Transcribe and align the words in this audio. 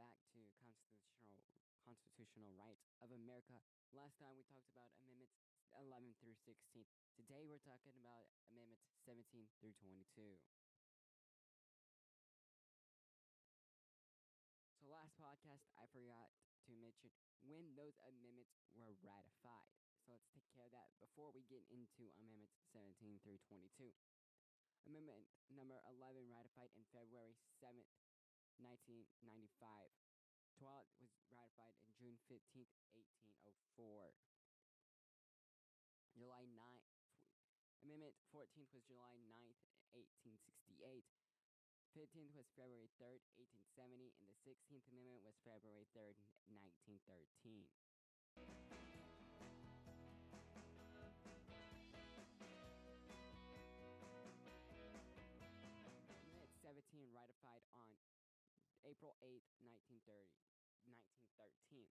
back 0.00 0.16
to 0.32 0.40
constitutional 0.56 1.36
constitutional 1.84 2.48
rights 2.56 2.88
of 3.04 3.12
America. 3.12 3.60
Last 3.92 4.16
time 4.16 4.32
we 4.32 4.48
talked 4.48 4.72
about 4.72 4.88
amendments 4.96 5.36
11 5.76 6.16
through 6.16 6.40
16. 6.40 6.88
Today 7.20 7.44
we're 7.44 7.60
talking 7.60 7.92
about 8.00 8.32
amendments 8.48 8.88
17 9.04 9.44
through 9.60 9.76
22. 9.76 10.40
So 14.80 14.88
last 14.88 15.12
podcast 15.20 15.68
I 15.76 15.84
forgot 15.92 16.32
to 16.64 16.72
mention 16.80 17.12
when 17.44 17.76
those 17.76 18.00
amendments 18.08 18.56
were 18.72 18.96
ratified. 19.04 19.68
So 20.00 20.16
let's 20.16 20.32
take 20.32 20.48
care 20.56 20.64
of 20.64 20.72
that 20.72 20.96
before 20.96 21.28
we 21.28 21.44
get 21.44 21.60
into 21.68 22.08
amendments 22.16 22.56
17 22.72 23.20
through 23.20 23.36
22. 23.52 23.92
Amendment 24.88 25.28
number 25.52 25.76
11 25.92 26.24
ratified 26.32 26.72
in 26.72 26.88
February 26.88 27.36
7th, 27.60 27.84
1995. 28.62 29.90
12 30.60 30.84
was 31.00 31.12
ratified 31.32 31.72
in 31.80 31.88
June 31.96 32.20
15, 32.28 32.68
1804. 32.92 34.12
July 36.12 36.44
9th, 36.52 36.88
Amendment 37.80 38.12
14th 38.28 38.68
was 38.76 38.84
July 38.84 39.16
9th, 39.24 39.56
1868. 39.96 41.08
15th 41.96 42.36
was 42.36 42.46
February 42.54 42.92
3rd, 43.00 43.24
1870, 43.40 44.12
and 44.20 44.28
the 44.28 44.38
16th 44.44 44.84
Amendment 44.92 45.24
was 45.24 45.34
February 45.42 45.88
3rd, 45.96 46.14
1913. 46.52 47.66
April 58.90 59.14
8, 59.22 59.38
1930, 59.62 60.02
1913. 60.82 61.86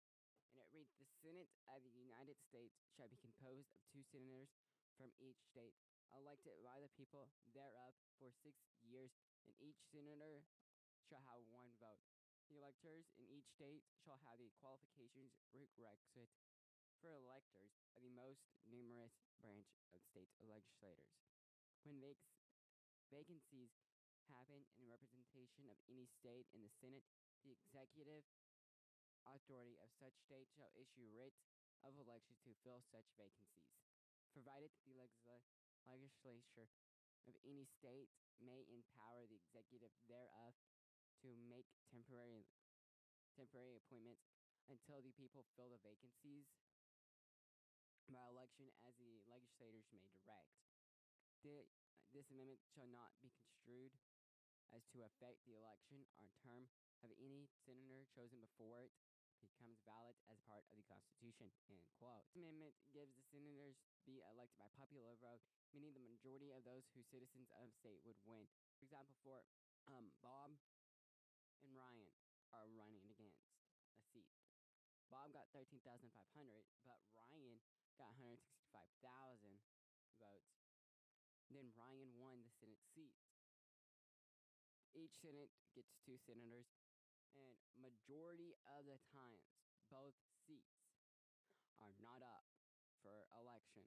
And 0.49 0.65
it 0.65 0.73
reads 0.73 0.89
The 0.97 1.05
Senate 1.21 1.53
of 1.69 1.85
the 1.85 1.93
United 1.93 2.41
States 2.41 2.73
shall 2.97 3.05
be 3.05 3.21
composed 3.21 3.69
of 3.69 3.85
two 3.93 4.01
senators 4.01 4.49
from 4.97 5.13
each 5.21 5.37
state, 5.45 5.77
elected 6.17 6.57
by 6.65 6.81
the 6.81 6.89
people 6.97 7.29
thereof 7.53 7.93
for 8.17 8.33
six 8.41 8.57
years, 8.81 9.13
and 9.45 9.53
each 9.61 9.77
senator 9.93 10.41
shall 11.05 11.21
have 11.29 11.45
one 11.53 11.69
vote. 11.77 12.01
The 12.49 12.57
electors 12.57 13.05
in 13.21 13.29
each 13.29 13.45
state 13.53 13.85
shall 14.01 14.17
have 14.25 14.41
the 14.41 14.49
qualifications 14.57 15.37
requisite 15.53 16.33
for 16.97 17.13
electors 17.13 17.77
of 17.93 18.01
the 18.01 18.09
most 18.17 18.41
numerous 18.65 19.13
branch 19.37 19.69
of 19.93 20.01
state 20.01 20.33
legislators. 20.41 21.13
When 21.85 22.01
vac- 22.01 22.25
vacancies 23.13 23.69
happen 24.31 24.63
in 24.79 24.87
representation 24.87 25.67
of 25.71 25.79
any 25.87 26.07
state 26.07 26.47
in 26.51 26.63
the 26.63 26.73
Senate, 26.79 27.03
the 27.43 27.55
executive 27.55 28.23
authority 29.27 29.75
of 29.79 29.91
such 29.99 30.15
state 30.23 30.47
shall 30.55 30.71
issue 30.75 31.07
writs 31.11 31.43
of 31.83 31.95
election 31.99 32.35
to 32.43 32.55
fill 32.63 32.81
such 32.91 33.07
vacancies, 33.19 33.71
provided 34.31 34.71
that 34.73 34.83
the 34.87 34.95
legisla- 34.95 35.43
legislature 35.87 36.67
of 37.27 37.35
any 37.43 37.67
state 37.67 38.11
may 38.39 38.63
empower 38.71 39.27
the 39.27 39.39
executive 39.39 39.91
thereof 40.07 40.55
to 41.23 41.33
make 41.49 41.67
temporary 41.89 42.45
temporary 43.35 43.77
appointments 43.77 44.25
until 44.65 45.01
the 45.01 45.13
people 45.13 45.45
fill 45.53 45.69
the 45.69 45.81
vacancies 45.85 46.49
by 48.09 48.23
election 48.31 48.71
as 48.87 48.95
the 48.97 49.19
legislators 49.27 49.85
may 49.91 50.07
direct. 50.23 50.49
The, 51.43 51.67
this 52.15 52.31
amendment 52.31 52.63
shall 52.73 52.87
not 52.87 53.13
be 53.21 53.29
construed 53.35 53.93
as 54.75 54.83
to 54.91 55.03
affect 55.03 55.43
the 55.45 55.55
election 55.55 56.03
or 56.19 56.27
term 56.43 56.67
of 57.05 57.13
any 57.21 57.47
senator 57.63 58.03
chosen 58.11 58.41
before 58.41 58.81
it 58.81 58.91
becomes 59.39 59.77
valid 59.85 60.17
as 60.33 60.41
part 60.49 60.65
of 60.73 60.77
the 60.77 60.87
Constitution. 60.89 61.53
End 61.69 61.85
quote. 62.01 62.25
This 62.33 62.41
amendment 62.41 62.73
gives 62.89 63.13
the 63.13 63.25
senators 63.29 63.77
be 64.05 64.23
elected 64.25 64.57
by 64.57 64.69
popular 64.73 65.13
vote, 65.21 65.41
meaning 65.75 65.93
the 65.93 66.01
majority 66.01 66.49
of 66.49 66.65
those 66.65 66.89
who 66.93 67.05
citizens 67.05 67.53
of 67.61 67.69
state 67.77 68.01
would 68.01 68.17
win. 68.25 68.49
For 68.81 68.89
example, 68.89 69.13
for 69.21 69.45
um, 69.85 70.09
Bob 70.25 70.57
and 71.61 71.71
Ryan 71.77 72.09
are 72.55 72.65
running 72.73 73.05
against 73.13 73.45
a 73.45 74.01
seat. 74.09 74.29
Bob 75.13 75.31
got 75.31 75.47
13,500, 75.53 76.03
but 76.83 76.99
Ryan 77.15 77.61
got 77.95 78.11
165,000 78.19 79.61
votes. 80.19 80.53
Then 81.47 81.71
Ryan 81.79 82.11
won 82.19 82.43
the 82.43 82.51
Senate 82.59 82.83
seat. 82.91 83.15
Each 84.97 85.13
Senate 85.21 85.53
gets 85.77 85.93
two 86.01 86.17
senators, 86.25 86.65
and 87.37 87.53
majority 87.77 88.57
of 88.65 88.89
the 88.89 88.97
times, 89.13 89.45
both 89.93 90.17
seats 90.49 90.89
are 91.77 91.93
not 92.01 92.25
up 92.25 92.49
for 93.05 93.29
election. 93.37 93.85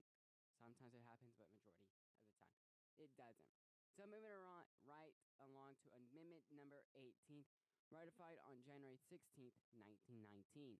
Sometimes 0.54 0.94
it 0.94 1.02
happens, 1.02 1.34
but 1.34 1.50
majority 1.50 1.90
of 1.90 1.98
the 1.98 2.30
time, 2.38 2.54
it 3.02 3.10
doesn't. 3.18 3.50
So 3.98 4.06
moving 4.06 4.30
around, 4.30 4.70
right 4.86 5.18
along 5.42 5.74
to 5.82 5.90
Amendment 5.98 6.46
number 6.54 6.86
18, 6.94 7.42
ratified 7.90 8.38
on 8.46 8.62
January 8.62 9.02
16th, 9.10 9.58
1919, 9.74 10.78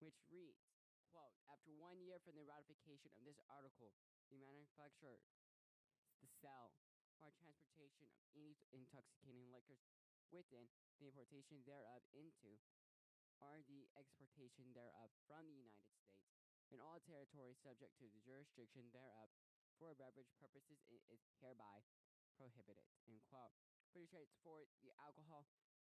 which 0.00 0.16
reads, 0.32 0.64
quote, 1.12 1.36
After 1.52 1.68
one 1.76 2.00
year 2.00 2.16
from 2.24 2.40
the 2.40 2.48
ratification 2.48 3.12
of 3.12 3.28
this 3.28 3.36
article, 3.52 3.92
the 4.32 4.40
manufacturer, 4.40 5.20
the 6.24 6.32
sale, 6.40 6.72
or 7.20 7.32
transportation 7.36 8.08
of 8.08 8.12
any 8.34 8.56
intoxicating 8.72 9.48
liquors 9.52 9.84
within 10.32 10.68
the 10.98 11.08
importation 11.08 11.62
thereof 11.64 12.02
into 12.12 12.56
or 13.40 13.64
the 13.64 13.88
exportation 13.96 14.68
thereof 14.76 15.08
from 15.24 15.48
the 15.48 15.56
United 15.56 15.88
States 15.88 16.20
and 16.70 16.78
all 16.80 17.00
territories 17.02 17.58
subject 17.58 17.96
to 17.98 18.06
the 18.12 18.20
jurisdiction 18.22 18.92
thereof 18.92 19.32
for 19.80 19.96
beverage 19.96 20.30
purposes 20.36 20.78
is 21.08 21.24
hereby 21.40 21.82
prohibited. 22.36 22.84
End 23.08 23.24
quote. 23.26 23.56
Pretty 23.90 24.06
straightforward. 24.06 24.68
The 24.84 24.92
alcohol 25.00 25.48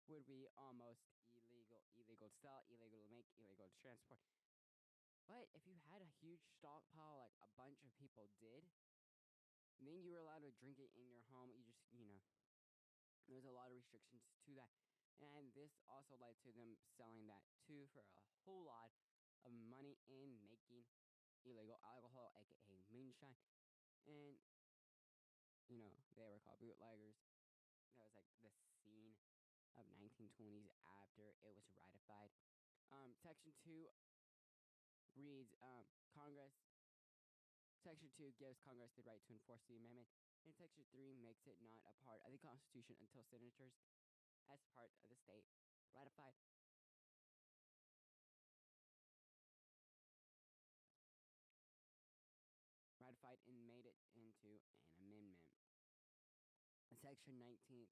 would 0.07 0.25
be 0.25 0.47
almost 0.57 1.03
illegal. 1.35 1.83
Illegal 1.99 2.27
to 2.27 2.35
sell, 2.41 2.65
illegal 2.71 2.99
to 2.99 3.09
make, 3.11 3.27
illegal 3.37 3.69
to 3.69 3.77
transport. 3.79 4.23
But 5.29 5.47
if 5.55 5.63
you 5.63 5.77
had 5.87 6.03
a 6.03 6.09
huge 6.19 6.43
stockpile 6.59 7.15
like 7.21 7.35
a 7.39 7.47
bunch 7.55 7.79
of 7.87 7.95
people 7.95 8.27
did, 8.43 8.67
then 9.79 9.99
you 10.03 10.11
were 10.11 10.19
allowed 10.19 10.42
to 10.42 10.42
drink 10.59 10.77
it 10.81 10.91
in 10.97 11.09
your 11.09 11.23
home. 11.33 11.49
You 11.53 11.63
just, 11.65 11.81
you 11.93 12.05
know, 12.05 12.21
there's 13.29 13.47
a 13.47 13.53
lot 13.53 13.71
of 13.71 13.75
restrictions 13.77 14.25
to 14.45 14.51
that. 14.57 14.73
And 15.21 15.53
this 15.55 15.71
also 15.87 16.19
led 16.19 16.35
to 16.43 16.51
them 16.51 16.75
selling 16.99 17.29
that 17.31 17.45
too 17.63 17.87
for 17.95 18.03
a 18.03 18.19
whole 18.43 18.67
lot 18.67 18.91
of 19.47 19.53
money 19.71 19.95
in 20.09 20.35
making 20.43 20.83
illegal 21.47 21.79
alcohol, 21.83 22.35
aka 22.35 22.75
moonshine. 22.91 23.37
And, 24.03 24.35
you 25.71 25.79
know, 25.79 25.91
they 26.19 26.27
were 26.27 26.43
called 26.43 26.59
bootleggers. 26.59 27.15
That 27.95 28.03
was 28.03 28.15
like 28.17 28.29
the 28.43 28.51
scene 28.83 29.15
of 29.79 29.87
1920s 29.95 30.67
after 30.83 31.23
it 31.29 31.55
was 31.55 31.63
ratified. 31.77 32.33
Um, 32.91 33.15
section 33.23 33.55
2 33.63 33.87
reads 35.15 35.53
um, 35.61 35.85
Congress 36.13 36.53
Section 37.83 38.07
2 38.15 38.31
gives 38.39 38.63
Congress 38.63 38.95
the 38.95 39.03
right 39.03 39.19
to 39.27 39.35
enforce 39.35 39.59
the 39.67 39.75
amendment, 39.75 40.07
and 40.43 40.51
Section 40.59 40.83
3 40.91 41.15
makes 41.23 41.47
it 41.47 41.55
not 41.63 41.79
a 41.87 41.95
part 42.03 42.19
of 42.27 42.35
the 42.35 42.41
Constitution 42.43 42.99
until 42.99 43.23
senators, 43.31 43.71
as 44.51 44.59
part 44.75 44.91
of 44.99 45.07
the 45.07 45.15
state, 45.15 45.47
ratified. 45.95 46.35
Ratified 52.99 53.39
and 53.47 53.63
made 53.63 53.87
it 53.87 53.95
into 54.19 54.59
an 54.99 55.07
amendment. 55.07 55.47
Section 56.99 57.35
19th, 57.39 57.91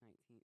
19, 0.00 0.40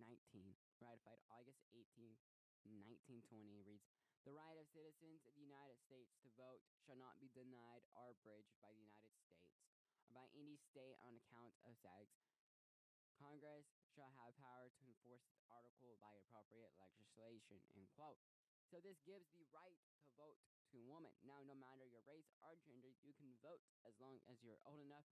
19, 0.00 0.56
ratified 0.80 1.20
August 1.32 1.64
18th, 1.72 2.20
1920 2.64 3.60
reads 3.64 3.88
The 4.24 4.36
right 4.36 4.56
of 4.60 4.68
citizens 4.68 5.24
of 5.24 5.32
the 5.32 5.44
United 5.44 5.80
States 5.80 6.12
to 6.24 6.28
vote 6.36 6.60
shall 6.84 7.00
not 7.00 7.16
be 7.16 7.32
denied 7.32 7.88
or 7.96 8.12
abridged 8.12 8.52
by 8.60 8.68
the 8.76 8.84
United 8.84 9.16
States 9.16 9.36
by 10.16 10.24
any 10.32 10.56
state 10.56 10.96
on 11.04 11.12
account 11.12 11.52
of 11.68 11.76
sex. 11.76 12.08
Congress 13.20 13.68
shall 13.92 14.08
have 14.16 14.32
power 14.40 14.72
to 14.72 14.82
enforce 14.88 15.20
this 15.28 15.44
article 15.52 16.00
by 16.00 16.16
appropriate 16.16 16.72
legislation. 16.80 17.60
End 17.76 17.84
quote. 17.92 18.16
So 18.72 18.80
this 18.80 18.96
gives 19.04 19.28
the 19.36 19.44
right 19.52 19.76
to 19.76 20.08
vote 20.16 20.40
to 20.72 20.80
women. 20.88 21.12
Now, 21.20 21.44
no 21.44 21.52
matter 21.52 21.84
your 21.84 22.00
race 22.08 22.32
or 22.40 22.56
gender, 22.64 22.96
you 23.04 23.12
can 23.20 23.28
vote 23.44 23.60
as 23.84 23.92
long 24.00 24.16
as 24.32 24.40
you're 24.40 24.60
old 24.64 24.80
enough. 24.80 25.04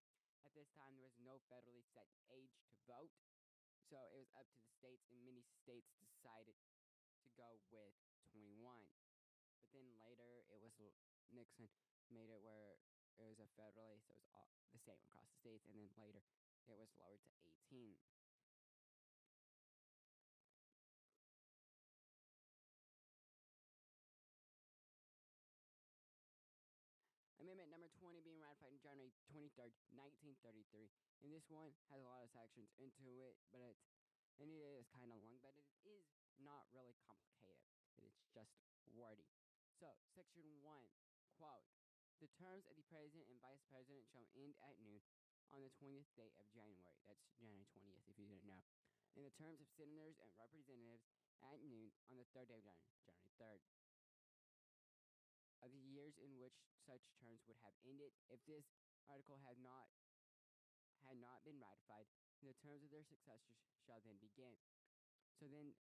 At 0.44 0.56
this 0.56 0.68
time, 0.72 0.96
there 0.96 1.04
was 1.04 1.16
no 1.20 1.40
federally 1.52 1.84
set 1.92 2.08
age 2.32 2.52
to 2.68 2.72
vote, 2.84 3.12
so 3.88 3.96
it 4.12 4.16
was 4.20 4.28
up 4.36 4.44
to 4.44 4.60
the 4.60 4.72
states, 4.76 5.08
and 5.08 5.16
many 5.24 5.40
states 5.64 5.96
decided 5.96 6.56
to 7.24 7.28
go 7.36 7.60
with 7.72 7.96
21. 8.32 8.60
But 9.56 9.68
then 9.72 9.88
later, 9.96 10.44
it 10.52 10.60
was 10.60 10.76
Nixon 11.32 11.72
made 12.12 12.28
it 12.28 12.44
where 12.44 12.76
it 13.18 13.26
was 13.26 13.38
a 13.38 13.48
federally, 13.54 14.02
so 14.02 14.14
it 14.14 14.20
was 14.22 14.30
all 14.34 14.50
the 14.74 14.82
same 14.82 14.98
across 15.10 15.30
the 15.30 15.38
states, 15.38 15.64
and 15.70 15.74
then 15.78 15.90
later 15.98 16.22
it 16.66 16.76
was 16.76 16.90
lowered 16.98 17.22
to 17.22 17.32
18. 17.70 17.94
Amendment 27.44 27.76
number 27.76 27.92
20 28.00 28.24
being 28.24 28.40
ratified 28.40 28.72
on 28.72 28.80
January 28.80 29.12
23rd, 29.28 29.68
1933. 29.92 30.88
And 31.20 31.28
this 31.28 31.44
one 31.52 31.68
has 31.92 32.00
a 32.00 32.00
lot 32.00 32.24
of 32.24 32.32
sections 32.32 32.72
into 32.80 33.20
it, 33.20 33.36
but 33.52 33.60
it's, 33.60 33.84
and 34.40 34.48
it 34.48 34.64
is 34.80 34.88
kind 34.88 35.04
of 35.12 35.20
long, 35.20 35.36
but 35.44 35.52
it 35.52 35.68
is 35.84 36.08
not 36.40 36.64
really 36.72 36.96
complicated. 37.04 37.60
It's 38.00 38.24
just 38.32 38.56
wordy. 38.96 39.28
So, 39.76 39.92
section 40.16 40.40
1, 40.64 40.88
quote, 41.36 41.68
the 42.24 42.40
terms 42.40 42.64
of 42.64 42.80
the 42.80 42.88
president 42.88 43.28
and 43.28 43.36
vice 43.36 43.60
president 43.68 44.08
shall 44.08 44.24
end 44.32 44.56
at 44.64 44.80
noon 44.80 44.96
on 45.52 45.60
the 45.60 45.68
20th 45.76 46.08
day 46.16 46.32
of 46.40 46.48
January. 46.56 46.96
That's 47.04 47.20
January 47.36 47.68
20th, 47.68 48.00
if 48.08 48.16
you 48.16 48.24
didn't 48.24 48.48
know. 48.48 48.64
And 49.12 49.28
the 49.28 49.36
terms 49.36 49.60
of 49.60 49.68
senators 49.76 50.16
and 50.24 50.32
representatives 50.40 51.04
at 51.44 51.60
noon 51.60 51.92
on 52.08 52.16
the 52.16 52.24
third 52.32 52.48
day 52.48 52.56
of 52.56 52.64
January, 52.64 52.96
January 53.04 53.28
3rd. 53.36 53.60
Of 55.68 55.76
the 55.76 55.84
years 55.84 56.16
in 56.16 56.40
which 56.40 56.56
such 56.88 57.04
terms 57.20 57.44
would 57.44 57.60
have 57.60 57.76
ended, 57.84 58.16
if 58.32 58.40
this 58.48 58.72
article 59.04 59.36
had 59.44 59.60
not 59.60 59.92
had 61.04 61.20
not 61.20 61.44
been 61.44 61.60
ratified, 61.60 62.08
the 62.40 62.56
terms 62.64 62.80
of 62.80 62.88
their 62.88 63.04
successors 63.04 63.60
shall 63.84 64.00
then 64.00 64.16
begin. 64.16 64.56
So 65.36 65.44
then, 65.44 65.76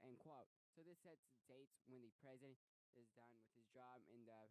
end 0.00 0.16
quote. 0.16 0.48
So 0.72 0.80
this 0.80 0.96
sets 1.04 1.28
dates 1.44 1.76
when 1.84 2.00
the 2.00 2.16
president 2.24 2.56
is 2.96 3.12
done 3.12 3.36
with 3.36 3.44
his 3.52 3.68
job 3.76 4.00
and 4.08 4.24
the 4.24 4.48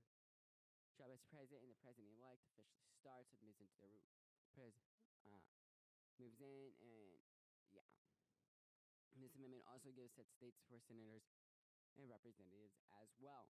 job 0.95 1.11
as 1.11 1.19
president 1.27 1.59
and 1.67 1.71
the 1.75 1.81
president 1.83 2.07
elect 2.15 2.39
officially 2.55 2.87
starts 2.95 3.27
and 3.35 3.39
moves 3.43 3.59
into 3.59 3.75
the 3.83 3.99
pres 4.55 4.71
uh 5.27 5.43
moves 6.15 6.39
in 6.39 6.71
and 6.79 7.19
yeah. 7.75 7.83
This 9.19 9.35
amendment 9.35 9.67
also 9.67 9.91
gives 9.91 10.15
set 10.15 10.27
states 10.31 10.63
for 10.71 10.79
senators 10.79 11.27
and 11.99 12.07
representatives 12.07 12.79
as 13.03 13.11
well. 13.19 13.51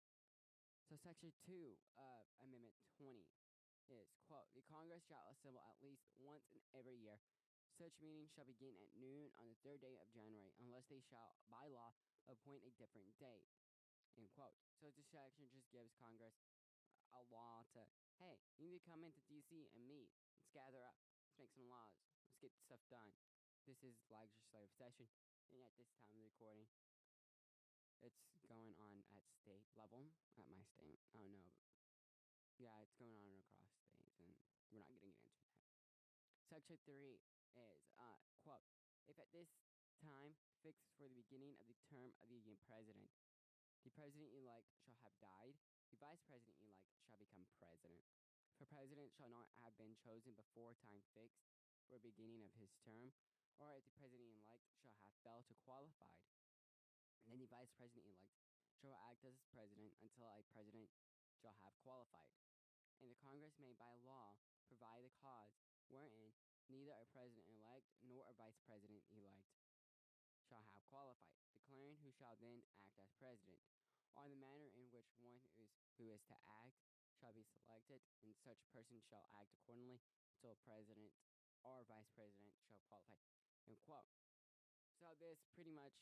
So 0.90 0.98
section 0.98 1.30
two 1.46 1.78
of 1.98 2.26
Amendment 2.42 2.74
20 2.98 3.22
is 3.94 4.10
quote 4.26 4.50
the 4.58 4.66
Congress 4.66 5.06
shall 5.06 5.30
assemble 5.30 5.62
at 5.70 5.78
least 5.82 6.02
once 6.18 6.50
in 6.54 6.62
every 6.74 6.98
year. 6.98 7.22
Such 7.78 7.94
meetings 8.02 8.34
shall 8.34 8.50
begin 8.50 8.74
at 8.82 8.90
noon 8.98 9.30
on 9.38 9.46
the 9.46 9.60
third 9.62 9.86
day 9.86 10.02
of 10.02 10.10
January, 10.10 10.50
unless 10.58 10.90
they 10.90 10.98
shall 11.06 11.38
by 11.46 11.70
law 11.70 11.94
appoint 12.26 12.66
a 12.66 12.74
different 12.74 13.14
date. 13.22 13.46
End 14.18 14.34
quote. 14.34 14.58
So 14.82 14.90
this 14.98 15.06
section 15.14 15.46
just 15.54 15.70
gives 15.70 15.94
Congress 16.02 16.34
a 17.18 17.26
law 17.34 17.66
to 17.74 17.82
hey, 18.22 18.38
you 18.58 18.70
need 18.70 18.82
to 18.82 18.90
come 18.90 19.02
into 19.02 19.22
DC 19.30 19.50
and 19.74 19.82
meet. 19.86 20.10
Let's 20.38 20.54
gather 20.54 20.82
up. 20.86 20.98
Let's 21.26 21.38
make 21.38 21.54
some 21.54 21.70
laws. 21.70 21.94
Let's 22.26 22.38
get 22.42 22.54
stuff 22.62 22.82
done. 22.90 23.10
This 23.66 23.82
is 23.84 23.98
legislative 24.10 24.74
session, 24.78 25.10
and 25.54 25.60
at 25.66 25.74
this 25.78 25.92
time 26.02 26.14
of 26.14 26.24
the 26.24 26.30
recording, 26.30 26.66
it's 28.02 28.22
going 28.48 28.74
on 28.80 29.04
at 29.12 29.26
state 29.44 29.66
level 29.76 30.08
at 30.38 30.48
my 30.48 30.62
state. 30.72 31.02
I 31.12 31.20
don't 31.20 31.34
know. 31.34 31.52
Yeah, 32.58 32.74
it's 32.82 32.96
going 32.98 33.18
on 33.18 33.38
across 33.38 33.74
states, 33.86 34.18
and 34.18 34.18
we're 34.18 34.30
not 34.30 34.42
getting 34.72 34.98
into 35.02 35.22
that. 35.30 35.46
Section 36.48 36.80
three 36.88 37.20
is 37.58 37.82
uh 38.00 38.22
quote: 38.42 38.66
If 39.10 39.20
at 39.20 39.30
this 39.36 39.52
time 40.00 40.38
fixed 40.64 40.90
for 40.96 41.10
the 41.10 41.18
beginning 41.18 41.58
of 41.60 41.68
the 41.68 41.78
term 41.92 42.14
of 42.24 42.30
the 42.32 42.58
president, 42.66 43.12
the 43.84 43.94
president 43.94 44.32
elect 44.32 44.72
shall 44.86 44.98
have 45.04 45.16
died, 45.20 45.54
the 45.92 46.00
vice 46.00 46.24
president 46.24 46.56
elect 46.64 46.87
become 47.28 47.44
president. 47.60 48.08
If 48.56 48.64
a 48.64 48.72
president 48.72 49.12
shall 49.12 49.28
not 49.28 49.52
have 49.60 49.76
been 49.76 50.00
chosen 50.00 50.32
before 50.40 50.80
time 50.80 51.04
fixed 51.12 51.44
for 51.92 52.00
beginning 52.00 52.40
of 52.48 52.56
his 52.56 52.72
term, 52.88 53.12
or 53.60 53.76
if 53.76 53.84
the 53.84 53.96
president 54.00 54.32
elect 54.40 54.64
shall 54.80 54.96
have 55.04 55.12
failed 55.28 55.44
to 55.52 55.56
qualified, 55.68 56.24
then 57.28 57.44
the 57.44 57.52
vice 57.52 57.76
president 57.76 58.08
elect 58.08 58.40
shall 58.80 58.96
act 59.12 59.28
as 59.28 59.36
president 59.52 59.92
until 60.00 60.32
a 60.32 60.48
president 60.56 60.88
shall 61.44 61.58
have 61.68 61.76
qualified. 61.84 62.32
And 63.04 63.12
the 63.12 63.20
Congress 63.20 63.60
may 63.60 63.76
by 63.76 63.92
law 64.08 64.40
provide 64.72 65.04
the 65.04 65.14
cause 65.20 65.52
wherein 65.92 66.32
neither 66.72 66.96
a 66.96 67.08
president 67.12 67.44
elect 67.60 67.92
nor 68.08 68.24
a 68.24 68.38
vice 68.40 68.58
president 68.64 69.04
elect 69.12 69.52
shall 70.48 70.64
have 70.72 70.84
qualified, 70.88 71.44
declaring 71.52 72.00
who 72.00 72.10
shall 72.16 72.40
then 72.40 72.64
act 72.72 72.96
as 73.04 73.12
president, 73.20 73.60
or 74.16 74.32
the 74.32 74.40
manner 74.40 74.72
in 74.80 74.88
which 74.96 75.12
one 75.20 75.44
is, 75.60 75.70
who 76.00 76.08
is 76.10 76.24
to 76.32 76.38
act 76.64 76.87
shall 77.18 77.34
be 77.34 77.44
selected, 77.44 78.00
and 78.22 78.32
such 78.46 78.62
person 78.70 79.02
shall 79.02 79.26
act 79.38 79.52
accordingly 79.58 80.00
until 80.38 80.54
a 80.54 80.60
president 80.62 81.12
or 81.66 81.82
vice 81.90 82.10
president 82.14 82.54
shall 82.70 82.80
qualify. 82.86 83.18
End 83.66 83.82
quote. 83.84 84.08
So 85.02 85.14
this 85.20 85.42
pretty 85.54 85.74
much 85.74 85.94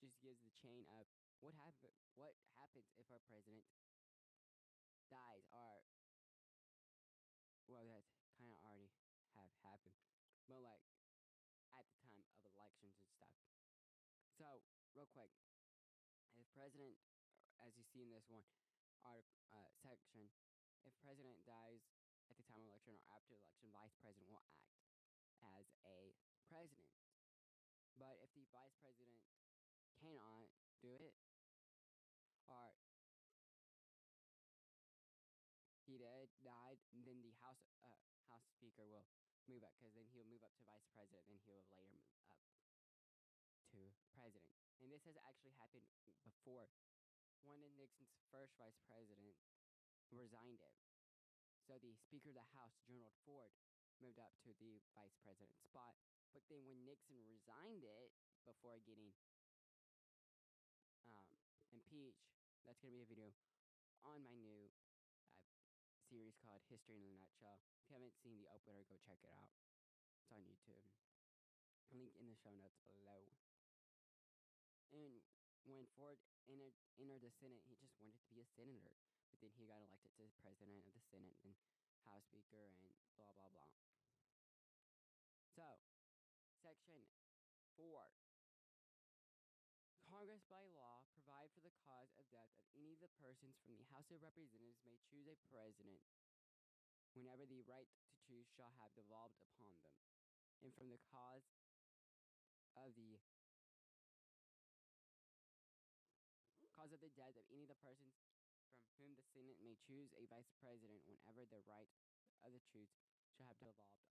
just 0.00 0.20
gives 0.20 0.40
the 0.44 0.52
chain 0.60 0.84
of 0.92 1.08
what 1.40 1.56
happen 1.56 1.92
what 2.16 2.36
happens 2.56 2.88
if 2.96 3.08
our 3.08 3.20
president 3.28 3.64
dies 5.08 5.44
or 5.52 5.84
well 7.68 7.84
that 7.88 8.04
kind 8.36 8.52
of 8.52 8.60
already 8.60 8.92
have 9.36 9.52
happened 9.64 9.96
but 10.48 10.60
like 10.60 10.84
at 11.72 11.84
the 11.88 11.96
time 12.00 12.20
of 12.20 12.28
elections 12.56 12.96
and 13.00 13.08
stuff 13.16 13.32
so 14.36 14.60
real 14.92 15.08
quick 15.08 15.32
if 16.36 16.44
president 16.52 16.96
as 17.64 17.72
you 17.76 17.84
see 17.88 18.04
in 18.04 18.12
this 18.12 18.28
one 18.28 18.44
article 19.00 19.40
uh, 19.52 19.70
section 19.80 20.28
if 20.86 20.94
president 21.02 21.36
dies 21.44 21.82
at 22.30 22.38
the 22.38 22.46
time 22.46 22.62
of 22.62 22.70
election 22.70 22.94
or 22.94 23.02
after 23.12 23.34
election 23.34 23.68
vice 23.74 23.94
president 23.98 24.30
will 24.30 24.40
act 24.40 24.64
as 25.58 25.66
a 25.84 26.14
president 26.46 26.88
but 27.96 28.16
if 28.20 28.30
the 28.36 28.44
vice 28.52 28.76
president 28.80 29.20
cannot 30.00 30.52
do 30.84 31.00
it, 31.00 31.16
or 32.46 32.76
he 35.88 35.96
did 35.96 36.28
died, 36.44 36.76
then 37.06 37.22
the 37.24 37.32
House 37.40 37.62
uh, 37.80 37.98
House 38.28 38.44
Speaker 38.52 38.84
will 38.84 39.08
move 39.48 39.64
up 39.64 39.72
because 39.78 39.94
then 39.96 40.04
he'll 40.12 40.28
move 40.28 40.44
up 40.44 40.52
to 40.60 40.64
Vice 40.68 40.84
President, 40.92 41.24
then 41.30 41.40
he'll 41.46 41.64
later 41.72 41.88
move 41.88 42.04
up 42.28 42.42
to 43.72 43.78
President. 44.12 44.50
And 44.82 44.92
this 44.92 45.06
has 45.08 45.16
actually 45.24 45.56
happened 45.56 45.86
before. 46.26 46.68
One 47.46 47.62
of 47.62 47.70
Nixon's 47.78 48.10
first 48.34 48.58
Vice 48.58 48.76
President 48.90 49.38
resigned 50.14 50.62
it. 50.62 50.76
So 51.66 51.78
the 51.82 51.94
Speaker 51.98 52.30
of 52.30 52.38
the 52.38 52.48
House, 52.54 52.78
Gerald 52.86 53.16
Ford, 53.26 53.50
moved 53.98 54.22
up 54.22 54.34
to 54.46 54.54
the 54.60 54.78
Vice 54.94 55.16
President 55.24 55.56
spot. 55.66 55.96
But 56.30 56.46
then 56.52 56.62
when 56.68 56.84
Nixon 56.84 57.18
resigned 57.26 57.82
it 57.82 58.12
before 58.46 58.78
getting 58.86 59.10
um, 61.02 61.26
impeach. 61.74 62.18
That's 62.62 62.78
gonna 62.82 62.94
be 62.94 63.02
a 63.02 63.10
video 63.10 63.30
on 64.06 64.22
my 64.22 64.34
new 64.34 64.70
uh, 65.10 65.98
series 66.06 66.38
called 66.42 66.62
History 66.70 66.98
in 66.98 67.06
a 67.06 67.14
Nutshell. 67.14 67.58
If 67.82 67.90
you 67.90 67.94
haven't 67.94 68.14
seen 68.22 68.38
the 68.38 68.50
opener, 68.50 68.86
go 68.86 68.98
check 69.02 69.18
it 69.22 69.30
out. 69.34 69.50
It's 70.22 70.30
on 70.30 70.42
YouTube. 70.46 70.86
Link 71.94 72.14
in 72.18 72.26
the 72.26 72.38
show 72.38 72.54
notes 72.54 72.82
below. 72.86 73.22
And 74.94 75.22
when 75.66 75.86
Ford 75.94 76.18
entered, 76.46 76.74
entered 76.98 77.22
the 77.22 77.34
Senate, 77.38 77.62
he 77.66 77.74
just 77.78 77.94
wanted 77.98 78.18
to 78.18 78.26
be 78.30 78.42
a 78.42 78.48
senator. 78.54 78.94
But 79.36 79.52
then 79.52 79.60
he 79.60 79.68
got 79.68 79.84
elected 79.84 80.16
to 80.16 80.32
president 80.40 80.80
of 80.88 80.96
the 80.96 81.04
Senate, 81.12 81.36
and 81.44 81.52
House 82.08 82.24
Speaker, 82.24 82.56
and 82.56 82.72
blah 83.20 83.28
blah 83.36 83.52
blah. 83.52 83.68
So, 85.52 85.76
section 86.64 86.96
four 87.76 88.16
Congress 90.08 90.40
by 90.48 90.64
law 90.72 91.04
provide 91.12 91.52
for 91.52 91.60
the 91.60 91.76
cause 91.84 92.08
of 92.16 92.24
death 92.32 92.48
of 92.56 92.64
any 92.80 92.96
of 92.96 93.04
the 93.04 93.12
persons 93.20 93.60
from 93.60 93.76
the 93.76 93.84
House 93.92 94.08
of 94.08 94.24
Representatives 94.24 94.80
may 94.88 94.96
choose 95.04 95.28
a 95.28 95.36
president 95.52 96.00
whenever 97.12 97.44
the 97.44 97.60
right 97.68 97.92
to 97.92 98.16
choose 98.24 98.48
shall 98.56 98.72
have 98.80 98.96
devolved 98.96 99.36
upon 99.52 99.76
them, 99.84 100.00
and 100.64 100.72
from 100.72 100.88
the 100.88 101.02
cause 101.12 101.44
of 102.72 102.96
the 102.96 103.20
cause 106.72 106.92
of 106.96 107.04
the 107.04 107.12
death 107.12 107.36
of 107.36 107.44
any 107.52 107.68
of 107.68 107.72
the 107.72 107.80
persons 107.84 108.16
from 108.74 108.90
whom 108.98 109.14
the 109.14 109.26
Senate 109.30 109.60
may 109.62 109.76
choose 109.86 110.10
a 110.16 110.26
vice 110.26 110.50
president 110.58 111.04
whenever 111.06 111.46
the 111.46 111.62
right 111.66 111.90
of 112.42 112.52
the 112.52 112.62
choose 112.72 112.90
shall 113.36 113.46
have 113.46 113.60
devolved 113.60 114.02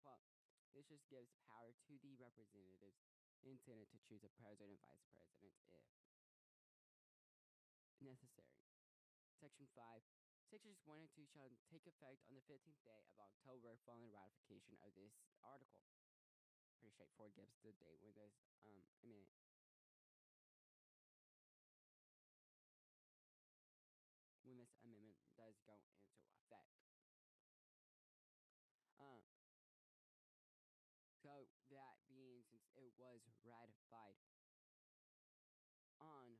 upon 0.00 0.20
them. 0.24 0.40
This 0.70 0.86
just 0.86 1.06
gives 1.10 1.34
power 1.50 1.74
to 1.74 1.94
the 1.98 2.14
representatives 2.14 3.02
in 3.42 3.58
Senate 3.58 3.90
to 3.90 3.98
choose 4.06 4.22
a 4.22 4.32
president 4.38 4.78
and 4.78 4.82
vice 4.86 5.04
president 5.10 5.42
if 5.42 5.54
necessary. 8.00 8.56
Section 9.40 9.66
5. 9.74 10.04
Sections 10.50 10.82
1 10.82 10.98
and 10.98 11.10
2 11.14 11.26
shall 11.30 11.50
take 11.70 11.86
effect 11.86 12.26
on 12.26 12.34
the 12.34 12.44
15th 12.46 12.82
day 12.82 12.98
of 13.06 13.06
October 13.22 13.78
following 13.86 14.10
ratification 14.10 14.74
of 14.82 14.90
this 14.98 15.14
article. 15.46 15.86
Pretty 16.78 16.90
straightforward, 16.90 17.36
gives 17.36 17.54
the 17.62 17.72
date 17.78 18.00
when 18.02 18.14
this, 18.18 18.34
um, 18.66 18.82
I 19.00 19.06
mean, 19.06 19.28
does 25.40 25.56
go 25.64 25.72
into 25.72 26.20
effect. 26.36 26.76
Um, 29.00 29.24
so 31.24 31.48
that 31.72 31.96
being 32.12 32.44
since 32.52 32.68
it 32.76 32.92
was 33.00 33.24
ratified 33.40 34.20
on 35.96 36.36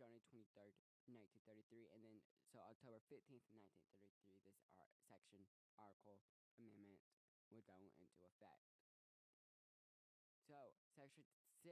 January 0.00 0.24
23rd, 0.32 0.72
1933, 1.12 1.92
and 1.92 2.00
then 2.00 2.16
so 2.48 2.64
October 2.64 3.04
15th, 3.12 3.44
1933, 3.52 4.40
this 4.48 4.56
art 4.80 4.96
section 5.04 5.44
article 5.76 6.16
amendment 6.56 7.00
would 7.52 7.68
go 7.68 7.76
into 7.76 8.08
effect. 8.24 8.64
So, 10.48 10.56
Section 10.96 11.24
6 11.64 11.68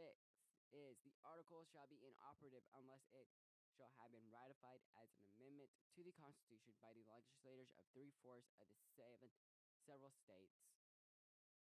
is 0.72 0.96
the 1.04 1.12
article 1.24 1.64
shall 1.68 1.88
be 1.88 2.00
inoperative 2.00 2.64
unless 2.76 3.04
it 3.12 3.28
shall 3.74 3.92
have 4.02 4.10
been 4.10 4.26
ratified 4.30 4.82
as 4.98 5.10
an 5.14 5.24
amendment 5.38 5.70
to 5.94 6.02
the 6.02 6.14
Constitution 6.18 6.74
by 6.82 6.90
the 6.94 7.06
legislators 7.06 7.70
of 7.78 7.86
three 7.94 8.10
fourths 8.20 8.50
of 8.58 8.66
the 8.70 8.82
seven 8.98 9.30
several 9.86 10.12
states 10.12 10.60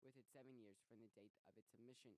within 0.02 0.26
seven 0.34 0.54
years 0.58 0.78
from 0.90 0.98
the 1.02 1.10
date 1.14 1.34
of 1.46 1.54
its 1.58 1.70
submission. 1.70 2.14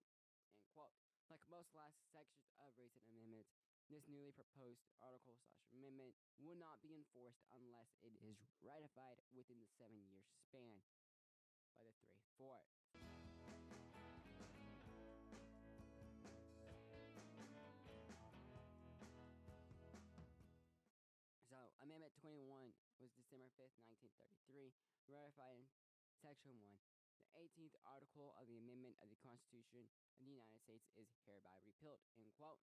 End 0.56 0.68
quote. 0.72 0.96
Like 1.32 1.40
most 1.48 1.72
last 1.72 1.96
sections 2.12 2.52
of 2.60 2.76
recent 2.76 3.04
amendments, 3.08 3.52
this 3.88 4.04
newly 4.08 4.32
proposed 4.32 4.84
article 5.00 5.36
slash 5.44 5.64
amendment 5.72 6.16
will 6.40 6.56
not 6.56 6.80
be 6.84 6.96
enforced 6.96 7.40
unless 7.52 7.92
it 8.04 8.12
is 8.20 8.36
ratified 8.60 9.20
within 9.32 9.60
the 9.60 9.68
seven 9.76 10.00
year 10.04 10.24
span 10.48 10.80
by 11.76 11.84
the 11.84 11.96
three 12.00 12.20
fourths. 12.36 12.84
21 22.24 22.72
was 23.04 23.12
December 23.20 23.52
5th, 23.60 23.76
1933, 23.84 24.72
ratified 25.12 25.60
in 25.60 25.68
Section 26.24 26.56
1. 26.56 26.72
The 27.20 27.36
18th 27.36 27.76
article 27.84 28.32
of 28.40 28.48
the 28.48 28.56
Amendment 28.64 28.96
of 29.04 29.12
the 29.12 29.20
Constitution 29.20 29.84
of 29.84 30.24
the 30.24 30.32
United 30.32 30.56
States 30.64 30.88
is 30.96 31.04
hereby 31.28 31.52
repealed. 31.68 32.00
End 32.16 32.32
quote. 32.40 32.64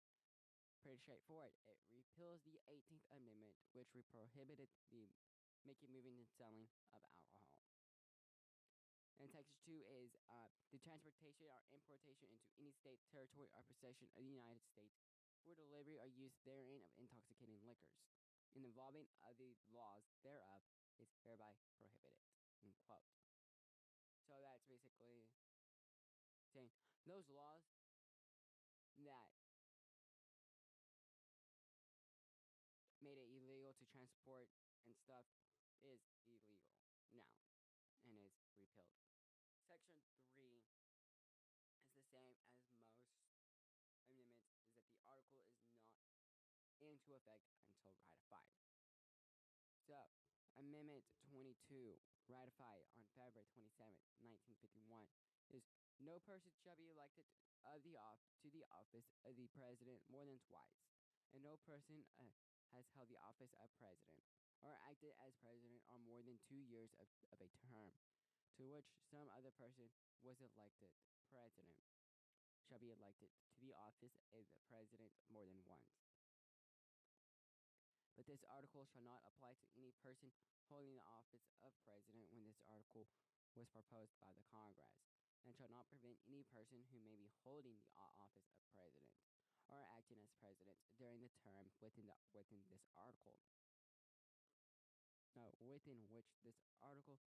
Pretty 0.86 1.02
straightforward. 1.02 1.58
It 1.66 1.82
repeals 1.90 2.46
the 2.46 2.62
18th 2.70 3.02
Amendment, 3.10 3.58
which 3.74 3.90
prohibited 4.14 4.70
the 4.94 5.10
making, 5.66 5.90
moving, 5.90 6.22
and 6.22 6.30
selling 6.38 6.70
of 6.94 7.02
alcohol. 7.02 7.42
And 9.18 9.26
Section 9.34 9.58
2 9.66 9.74
is 10.06 10.14
uh, 10.30 10.54
the 10.70 10.78
transportation 10.86 11.50
or 11.50 11.66
importation 11.74 12.30
into 12.30 12.46
any 12.62 12.70
state, 12.78 13.02
territory, 13.10 13.50
or 13.58 13.66
possession 13.66 14.06
of 14.14 14.22
the 14.22 14.38
United 14.38 14.62
States 14.70 15.02
for 15.42 15.58
delivery 15.58 15.98
or 15.98 16.06
use 16.14 16.38
therein 16.46 16.86
of 16.86 16.94
intoxicating 17.02 17.58
liquors 17.66 17.98
in 18.58 18.66
involving 18.66 19.06
of 19.22 19.38
the 19.38 19.54
laws 19.70 20.02
thereof 20.26 20.66
is 20.98 21.14
hereby 21.22 21.54
prohibited. 21.62 22.18
End 22.66 22.74
quote. 22.90 23.06
So 24.26 24.34
that's 24.42 24.66
basically 24.66 25.30
saying 26.58 26.74
those 27.06 27.30
laws 27.30 27.62
that 29.06 29.30
made 32.98 33.22
it 33.22 33.30
illegal 33.30 33.78
to 33.78 33.86
transport 33.94 34.50
and 34.90 34.98
stuff 34.98 35.30
is 35.86 36.02
illegal 36.26 36.58
now 36.58 36.98
and 37.14 37.14
is 37.14 37.30
repealed. 38.58 38.90
Section 39.70 40.02
3 40.34 40.66
is 41.78 41.94
the 41.94 42.02
same 42.10 42.42
as 42.42 42.66
most 42.74 43.06
amendments, 44.10 44.58
is 44.66 44.74
that 44.74 44.90
the 44.90 45.06
article 45.06 45.46
is 45.46 45.54
not 45.62 45.78
into 47.08 47.16
effect 47.24 47.48
until 47.64 47.96
ratified. 48.28 48.76
So, 49.88 49.96
Amendment 50.60 51.08
22, 51.32 51.56
ratified 52.28 52.84
on 52.92 53.08
February 53.16 53.48
27, 53.56 53.96
1951, 54.20 55.08
is 55.56 55.64
no 56.04 56.20
person 56.28 56.52
shall 56.60 56.76
be 56.76 56.92
elected 56.92 57.24
of 57.64 57.80
the 57.88 57.96
off 57.96 58.20
to 58.44 58.52
the 58.52 58.68
office 58.76 59.08
of 59.24 59.40
the 59.40 59.48
president 59.56 60.04
more 60.12 60.28
than 60.28 60.36
twice, 60.52 60.84
and 61.32 61.40
no 61.48 61.56
person 61.64 62.04
uh, 62.20 62.28
has 62.76 62.84
held 62.92 63.08
the 63.08 63.24
office 63.24 63.56
of 63.64 63.72
president 63.80 64.28
or 64.60 64.76
acted 64.92 65.16
as 65.24 65.32
president 65.40 65.80
on 65.88 66.04
more 66.04 66.20
than 66.20 66.36
two 66.44 66.60
years 66.68 66.92
of, 67.00 67.08
of 67.32 67.40
a 67.40 67.48
term 67.72 67.96
to 68.60 68.68
which 68.68 68.92
some 69.08 69.32
other 69.32 69.56
person 69.56 69.88
was 70.28 70.36
elected 70.44 70.92
president 71.32 71.80
shall 72.68 72.84
be 72.84 72.92
elected 72.92 73.32
to 73.56 73.64
the 73.64 73.72
office 73.80 74.20
of 74.36 74.44
the 74.44 74.60
president 74.68 75.14
more 75.32 75.48
than 75.48 75.64
once. 75.64 76.07
But 78.18 78.26
this 78.26 78.42
article 78.50 78.82
shall 78.90 79.06
not 79.06 79.22
apply 79.30 79.54
to 79.54 79.68
any 79.78 79.94
person 80.02 80.34
holding 80.74 80.98
the 80.98 81.06
office 81.06 81.46
of 81.62 81.70
president 81.86 82.34
when 82.34 82.50
this 82.50 82.58
article 82.66 83.06
was 83.54 83.70
proposed 83.70 84.18
by 84.18 84.34
the 84.34 84.42
Congress, 84.50 84.98
and 85.46 85.54
shall 85.54 85.70
not 85.70 85.86
prevent 85.86 86.18
any 86.26 86.42
person 86.50 86.82
who 86.90 86.98
may 87.06 87.14
be 87.14 87.30
holding 87.46 87.78
the 87.78 87.94
uh, 87.94 88.10
office 88.18 88.50
of 88.58 88.66
president 88.74 89.14
or 89.70 89.86
acting 89.94 90.18
as 90.26 90.34
president 90.42 90.82
during 90.98 91.22
the 91.22 91.30
term 91.46 91.70
within 91.78 92.10
the 92.10 92.18
within 92.34 92.66
this 92.74 92.90
article. 92.98 93.38
No, 95.38 95.54
within 95.62 96.10
which 96.10 96.34
this 96.42 96.58
article 96.82 97.22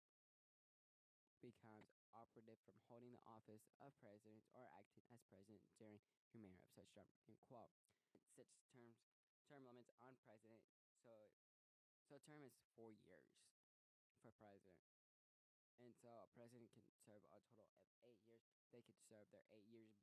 becomes 1.41 1.89
operative 2.13 2.61
from 2.67 2.77
holding 2.91 3.15
the 3.15 3.25
office 3.25 3.65
of 3.81 3.95
president 4.03 4.43
or 4.53 4.69
acting 4.77 5.07
as 5.09 5.23
president 5.31 5.63
during 5.79 6.03
remainder 6.35 6.59
of 6.59 6.69
such 6.75 6.91
term. 6.93 7.09
End 7.25 7.39
quote. 7.47 7.73
Such 8.35 8.51
terms 8.75 8.99
term 9.49 9.65
limits 9.65 9.89
on. 9.99 10.20
So 11.00 11.33
so 12.04 12.21
term 12.28 12.45
is 12.45 12.52
four 12.76 12.92
years 12.92 13.33
for 14.21 14.33
president. 14.37 14.85
And 15.80 15.97
so 15.97 16.12
a 16.12 16.28
president 16.37 16.69
can 16.76 16.85
serve 17.09 17.25
a 17.33 17.40
total 17.57 17.80
of 17.80 17.88
eight 18.04 18.21
years. 18.28 18.45
They 18.69 18.85
could 18.85 19.00
serve 19.09 19.25
their 19.33 19.49
eight 19.49 19.64
years 19.73 19.97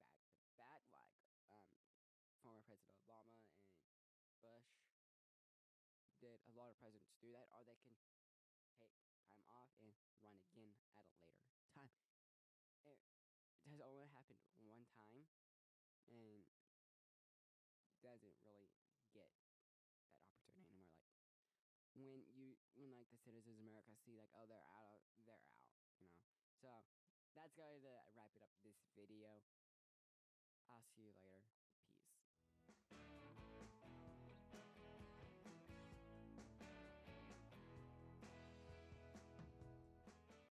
back 0.58 0.82
to 0.82 0.90
back, 0.90 1.14
like 1.54 1.70
um, 1.70 1.70
former 2.42 2.66
President 2.66 2.98
Obama 3.06 3.38
and 3.46 3.54
Bush 4.42 4.74
did. 6.18 6.42
A 6.50 6.54
lot 6.58 6.74
of 6.74 6.78
presidents 6.82 7.14
do 7.22 7.30
that, 7.38 7.46
or 7.54 7.62
they 7.62 7.78
can 7.78 7.94
take 8.82 8.94
time 9.30 9.46
off 9.54 9.70
and 9.78 9.94
run 10.26 10.42
again 10.50 10.74
at 10.98 11.06
a 11.06 11.17
like 23.08 23.16
the 23.16 23.24
citizens 23.24 23.56
of 23.56 23.64
America 23.64 23.96
see 24.04 24.20
like, 24.20 24.28
oh, 24.36 24.44
they're 24.52 24.68
out, 24.76 25.00
they're 25.24 25.40
out, 25.40 25.64
you 25.96 26.12
know. 26.12 26.20
So 26.60 26.68
that's 27.32 27.56
going 27.56 27.80
to 27.88 27.94
wrap 28.20 28.36
it 28.36 28.44
up 28.44 28.52
this 28.68 28.76
video. 29.00 29.32
I'll 30.68 30.84
see 30.92 31.08
you 31.08 31.16
later. 31.24 31.47